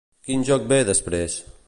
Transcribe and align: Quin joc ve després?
Quin 0.29 0.45
joc 0.47 0.65
ve 0.71 0.81
després? 0.89 1.37